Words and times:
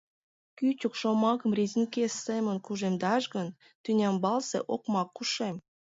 Кӱчык 0.57 0.93
шомакым 0.99 1.51
резинке 1.57 2.03
семын 2.23 2.57
кужемдаш 2.65 3.23
гын, 3.35 3.47
Тӱнямбалсе 3.83 4.59
Окмак 4.73 5.09
Ушем... 5.21 5.55